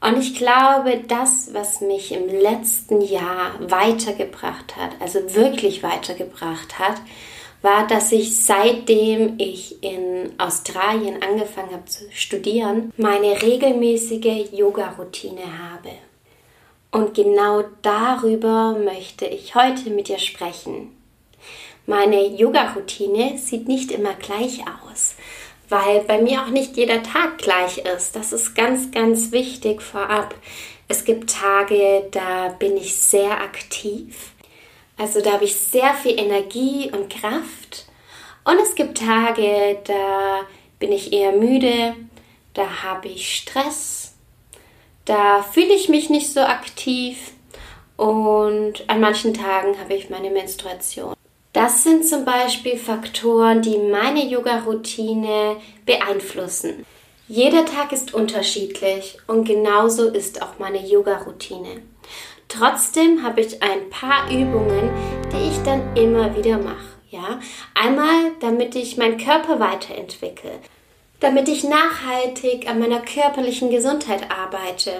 [0.00, 6.96] Und ich glaube, das, was mich im letzten Jahr weitergebracht hat, also wirklich weitergebracht hat,
[7.62, 15.90] war, dass ich seitdem ich in Australien angefangen habe zu studieren, meine regelmäßige Yoga-Routine habe.
[16.90, 20.96] Und genau darüber möchte ich heute mit dir sprechen.
[21.86, 25.16] Meine Yoga-Routine sieht nicht immer gleich aus,
[25.70, 28.14] weil bei mir auch nicht jeder Tag gleich ist.
[28.14, 30.34] Das ist ganz, ganz wichtig vorab.
[30.88, 34.32] Es gibt Tage, da bin ich sehr aktiv.
[34.98, 37.86] Also da habe ich sehr viel Energie und Kraft.
[38.44, 40.40] Und es gibt Tage, da
[40.78, 41.94] bin ich eher müde,
[42.54, 44.14] da habe ich Stress,
[45.04, 47.32] da fühle ich mich nicht so aktiv
[47.96, 51.14] und an manchen Tagen habe ich meine Menstruation.
[51.52, 56.86] Das sind zum Beispiel Faktoren, die meine Yoga-Routine beeinflussen.
[57.26, 61.82] Jeder Tag ist unterschiedlich und genauso ist auch meine Yoga-Routine.
[62.46, 64.90] Trotzdem habe ich ein paar Übungen,
[65.32, 66.98] die ich dann immer wieder mache.
[67.10, 67.40] Ja,
[67.74, 70.52] einmal, damit ich meinen Körper weiterentwickle,
[71.18, 74.92] damit ich nachhaltig an meiner körperlichen Gesundheit arbeite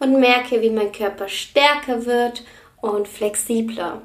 [0.00, 2.42] und merke, wie mein Körper stärker wird
[2.80, 4.02] und flexibler.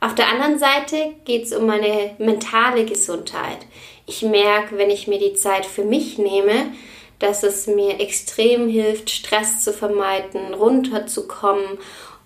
[0.00, 3.58] Auf der anderen Seite geht es um meine mentale Gesundheit.
[4.06, 6.72] Ich merke, wenn ich mir die Zeit für mich nehme,
[7.18, 11.78] dass es mir extrem hilft, Stress zu vermeiden, runterzukommen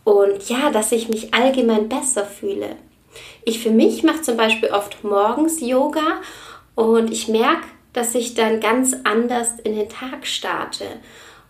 [0.04, 2.76] und ja, dass ich mich allgemein besser fühle.
[3.44, 6.20] Ich für mich mache zum Beispiel oft morgens Yoga
[6.74, 10.84] und ich merke, dass ich dann ganz anders in den Tag starte.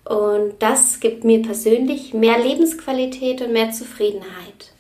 [0.05, 4.73] Und das gibt mir persönlich mehr Lebensqualität und mehr Zufriedenheit.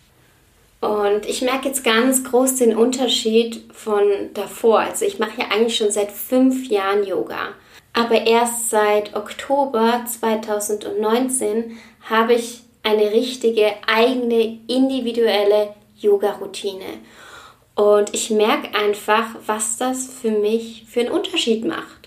[0.80, 4.02] Und ich merke jetzt ganz groß den Unterschied von
[4.34, 4.80] davor.
[4.80, 7.54] Also ich mache ja eigentlich schon seit fünf Jahren Yoga.
[7.92, 11.78] Aber erst seit Oktober 2019
[12.08, 17.00] habe ich eine richtige eigene individuelle Yoga-Routine.
[17.74, 21.97] Und ich merke einfach, was das für mich für einen Unterschied macht.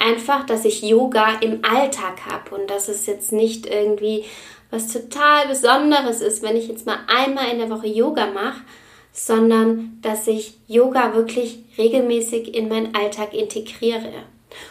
[0.00, 4.24] Einfach, dass ich Yoga im Alltag habe und dass es jetzt nicht irgendwie
[4.70, 8.62] was total Besonderes ist, wenn ich jetzt mal einmal in der Woche Yoga mache,
[9.12, 14.24] sondern dass ich Yoga wirklich regelmäßig in meinen Alltag integriere.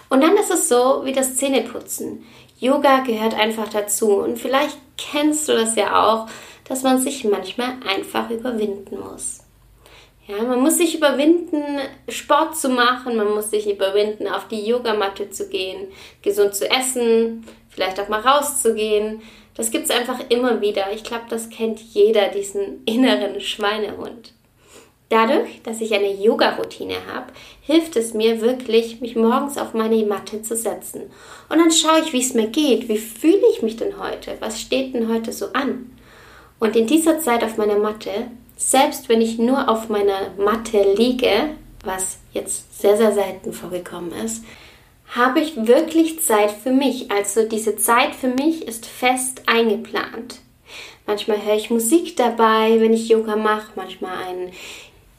[0.09, 2.25] Und dann ist es so wie das Zähneputzen.
[2.59, 6.28] Yoga gehört einfach dazu und vielleicht kennst du das ja auch,
[6.67, 9.41] dass man sich manchmal einfach überwinden muss.
[10.29, 11.63] Ja, man muss sich überwinden,
[12.07, 15.88] Sport zu machen, man muss sich überwinden, auf die Yogamatte zu gehen,
[16.22, 19.23] gesund zu essen, vielleicht auch mal rauszugehen.
[19.56, 20.91] Das gibt es einfach immer wieder.
[20.94, 24.34] Ich glaube, das kennt jeder, diesen inneren Schweinehund.
[25.09, 30.44] Dadurch, dass ich eine Yoga-Routine habe, hilft es mir wirklich, mich morgens auf meine Matte
[30.44, 31.09] zu setzen.
[31.50, 32.88] Und dann schaue ich, wie es mir geht.
[32.88, 34.38] Wie fühle ich mich denn heute?
[34.41, 35.90] Was steht denn heute so an?
[36.59, 38.29] Und in dieser Zeit auf meiner Matte
[38.59, 41.52] selbst wenn ich nur auf meiner Matte liege,
[41.86, 44.44] was jetzt sehr, sehr selten vorgekommen ist,
[45.16, 47.09] habe ich wirklich Zeit für mich.
[47.09, 50.40] Also diese Zeit für mich ist fest eingeplant.
[51.08, 54.52] Manchmal höre ich Musik dabei, wenn ich Yoga mache, manchmal einen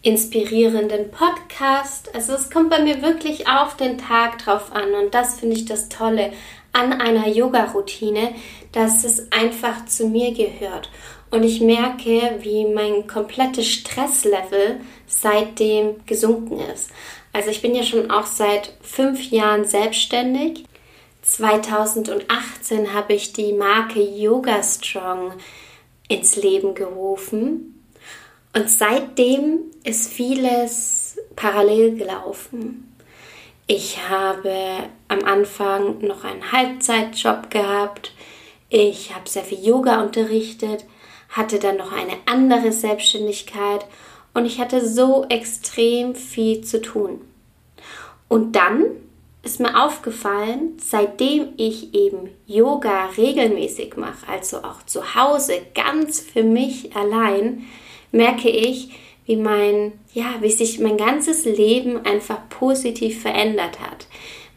[0.03, 2.15] inspirierenden Podcast.
[2.15, 5.67] Also es kommt bei mir wirklich auf den Tag drauf an und das finde ich
[5.67, 6.33] das Tolle
[6.73, 8.35] an einer Yoga-Routine,
[8.73, 10.89] dass es einfach zu mir gehört
[11.31, 16.91] und ich merke, wie mein komplettes Stresslevel seitdem gesunken ist.
[17.33, 20.65] Also ich bin ja schon auch seit fünf Jahren selbstständig.
[21.23, 25.35] 2018 habe ich die Marke Yoga Strong
[26.09, 27.80] ins Leben gerufen.
[28.53, 32.97] Und seitdem ist vieles parallel gelaufen.
[33.67, 34.53] Ich habe
[35.07, 38.13] am Anfang noch einen Halbzeitjob gehabt.
[38.69, 40.85] Ich habe sehr viel Yoga unterrichtet,
[41.29, 43.87] hatte dann noch eine andere Selbstständigkeit
[44.35, 47.21] und ich hatte so extrem viel zu tun.
[48.29, 48.85] Und dann
[49.43, 56.43] ist mir aufgefallen, seitdem ich eben Yoga regelmäßig mache, also auch zu Hause ganz für
[56.43, 57.67] mich allein,
[58.13, 58.91] merke ich,
[59.27, 64.07] wie mein, ja, wie sich mein ganzes Leben einfach positiv verändert hat.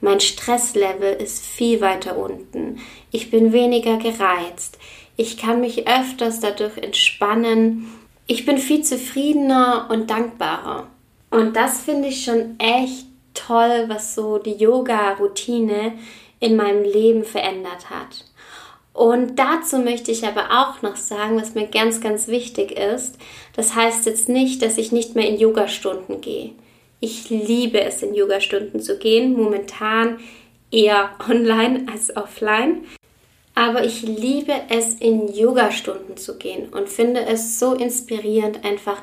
[0.02, 2.80] Mein Stresslevel ist viel weiter unten.
[3.12, 4.78] Ich bin weniger gereizt
[5.16, 7.88] Ich kann mich öfters dadurch entspannen.
[8.26, 10.88] Ich bin viel zufriedener und dankbarer.
[11.30, 15.94] Und das finde ich schon echt toll, was so die Yoga-Routine
[16.40, 18.26] in meinem Leben verändert hat.
[18.94, 23.18] Und dazu möchte ich aber auch noch sagen, was mir ganz, ganz wichtig ist.
[23.56, 26.52] Das heißt jetzt nicht, dass ich nicht mehr in Yogastunden gehe.
[27.00, 29.34] Ich liebe es, in Yogastunden zu gehen.
[29.34, 30.20] Momentan
[30.72, 32.86] eher online als offline.
[33.56, 38.98] Aber ich liebe es, in Yogastunden zu gehen und finde es so inspirierend, einfach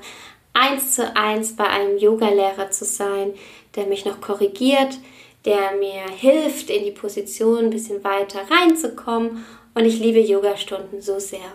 [0.53, 3.33] eins zu eins bei einem Yogalehrer zu sein,
[3.77, 4.99] der mich noch korrigiert,
[5.45, 9.45] der mir hilft, in die Position ein bisschen weiter reinzukommen.
[9.75, 11.53] Und ich liebe Yogastunden so sehr.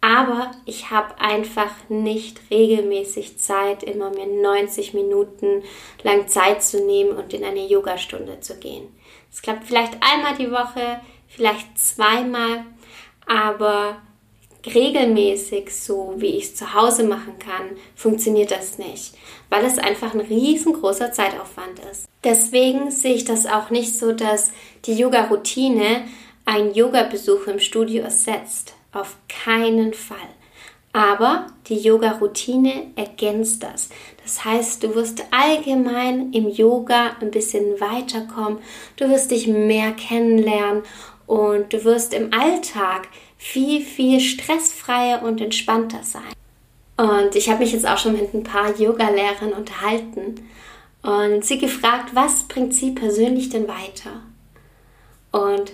[0.00, 5.62] Aber ich habe einfach nicht regelmäßig Zeit, immer mir 90 Minuten
[6.02, 8.88] lang Zeit zu nehmen und in eine Yogastunde zu gehen.
[9.32, 12.64] Es klappt vielleicht einmal die Woche, vielleicht zweimal,
[13.26, 14.02] aber
[14.66, 19.14] regelmäßig, so wie ich es zu Hause machen kann, funktioniert das nicht,
[19.50, 22.06] weil es einfach ein riesengroßer Zeitaufwand ist.
[22.24, 24.52] Deswegen sehe ich das auch nicht so, dass
[24.84, 26.04] die Yoga-Routine
[26.44, 28.74] einen Yoga-Besuch im Studio ersetzt.
[28.92, 30.18] Auf keinen Fall.
[30.92, 33.88] Aber die Yoga-Routine ergänzt das.
[34.22, 38.58] Das heißt, du wirst allgemein im Yoga ein bisschen weiterkommen,
[38.96, 40.82] du wirst dich mehr kennenlernen
[41.26, 46.22] und du wirst im Alltag viel, viel stressfreier und entspannter sein.
[46.98, 50.46] Und ich habe mich jetzt auch schon mit ein paar Yoga-Lehrern unterhalten
[51.02, 54.22] und sie gefragt, was bringt sie persönlich denn weiter?
[55.32, 55.72] Und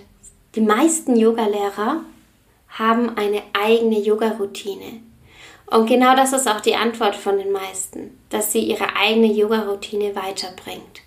[0.58, 2.00] die meisten Yoga-Lehrer
[2.70, 5.02] haben eine eigene Yoga-Routine.
[5.66, 10.16] Und genau das ist auch die Antwort von den meisten, dass sie ihre eigene Yoga-Routine
[10.16, 11.02] weiterbringt.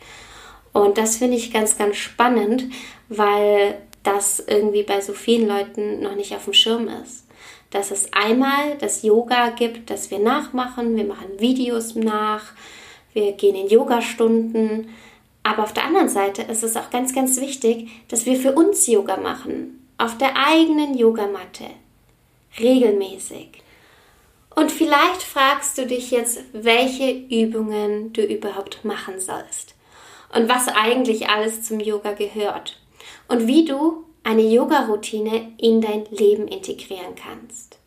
[0.71, 2.63] Und das finde ich ganz, ganz spannend,
[3.09, 7.27] weil das irgendwie bei so vielen Leuten noch nicht auf dem Schirm ist.
[7.71, 12.54] Dass es einmal das Yoga gibt, das wir nachmachen, wir machen Videos nach,
[13.12, 14.88] wir gehen in Yogastunden,
[15.44, 18.88] aber auf der anderen Seite ist es auch ganz, ganz wichtig, dass wir für uns
[18.88, 21.66] Yoga machen, auf der eigenen Yogamatte,
[22.60, 23.64] regelmäßig.
[24.54, 29.76] Und vielleicht fragst du dich jetzt, welche Übungen du überhaupt machen sollst
[30.34, 32.80] und was eigentlich alles zum Yoga gehört
[33.28, 37.80] und wie du eine Yoga-Routine in dein Leben integrieren kannst.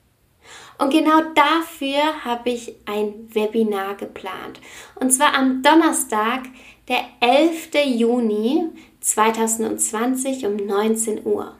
[0.78, 4.60] Und genau dafür habe ich ein Webinar geplant.
[4.96, 6.42] Und zwar am Donnerstag,
[6.88, 7.70] der 11.
[7.86, 8.66] Juni
[9.00, 11.54] 2020 um 19 Uhr.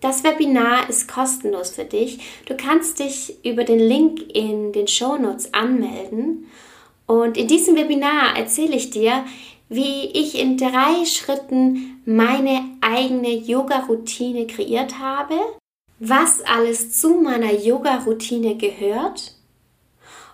[0.00, 2.18] Das Webinar ist kostenlos für dich.
[2.46, 6.46] Du kannst dich über den Link in den Show Notes anmelden.
[7.06, 9.24] Und in diesem Webinar erzähle ich dir,
[9.68, 15.34] wie ich in drei Schritten meine eigene Yoga-Routine kreiert habe,
[15.98, 19.34] was alles zu meiner Yoga-Routine gehört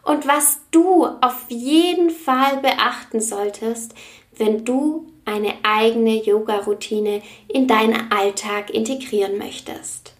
[0.03, 3.95] und was du auf jeden Fall beachten solltest,
[4.37, 10.15] wenn du eine eigene Yoga-Routine in deinen Alltag integrieren möchtest.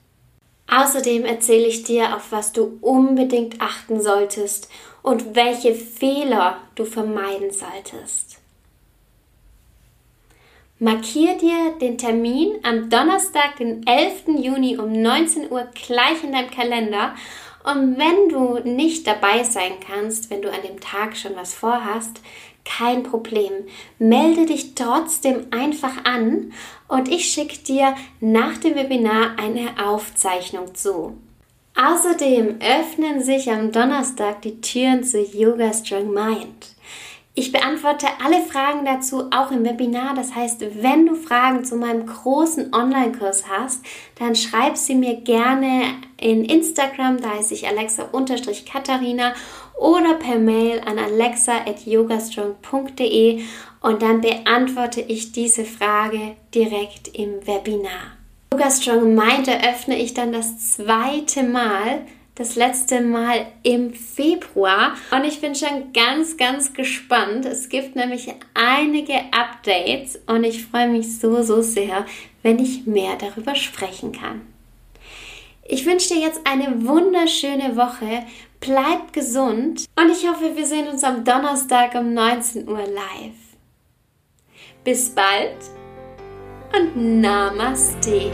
[0.71, 4.69] Außerdem erzähle ich dir, auf was du unbedingt achten solltest
[5.03, 8.39] und welche Fehler du vermeiden solltest.
[10.79, 14.43] Markier dir den Termin am Donnerstag, den 11.
[14.43, 17.15] Juni um 19 Uhr gleich in deinem Kalender.
[17.63, 22.21] Und wenn du nicht dabei sein kannst, wenn du an dem Tag schon was vorhast,
[22.65, 23.53] kein Problem.
[23.99, 26.53] Melde dich trotzdem einfach an
[26.89, 31.17] und ich schicke dir nach dem Webinar eine Aufzeichnung zu.
[31.75, 36.73] Außerdem öffnen sich am Donnerstag die Türen zu Yoga Strong Mind.
[37.35, 40.15] Ich beantworte alle Fragen dazu auch im Webinar.
[40.15, 43.81] Das heißt, wenn du Fragen zu meinem großen Online-Kurs hast,
[44.19, 45.85] dann schreib sie mir gerne
[46.19, 49.33] in Instagram, da heiße ich Alexa-Katharina
[49.83, 53.43] oder per Mail an alexa.yogastrong.de
[53.81, 58.19] und dann beantworte ich diese Frage direkt im Webinar.
[58.53, 62.03] Yogastrong meinte, öffne ich dann das zweite Mal
[62.35, 67.45] das letzte Mal im Februar und ich bin schon ganz, ganz gespannt.
[67.45, 72.07] Es gibt nämlich einige Updates und ich freue mich so, so sehr,
[72.43, 74.41] wenn ich mehr darüber sprechen kann.
[75.65, 78.25] Ich wünsche dir jetzt eine wunderschöne Woche.
[78.63, 83.57] Bleib gesund und ich hoffe, wir sehen uns am Donnerstag um 19 Uhr live.
[84.85, 85.57] Bis bald
[86.73, 88.31] und Namaste.